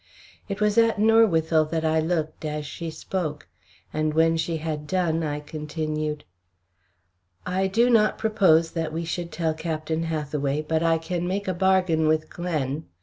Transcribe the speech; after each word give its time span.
It 0.49 0.59
was 0.59 0.79
at 0.79 0.97
Norwithel 0.97 1.65
that 1.69 1.85
I 1.85 1.99
looked 1.99 2.43
as 2.43 2.65
she 2.65 2.89
spoke, 2.89 3.47
and 3.93 4.15
when 4.15 4.35
she 4.35 4.57
had 4.57 4.87
done 4.87 5.21
I 5.21 5.39
continued: 5.39 6.23
"I 7.45 7.67
do 7.67 7.87
not 7.87 8.17
propose 8.17 8.71
that 8.71 8.91
we 8.91 9.05
should 9.05 9.31
tell 9.31 9.53
Captain 9.53 10.01
Hathaway, 10.05 10.63
but 10.63 10.81
I 10.81 10.97
can 10.97 11.27
make 11.27 11.47
a 11.47 11.53
bargain 11.53 12.07
with 12.07 12.31
Glen. 12.31 12.85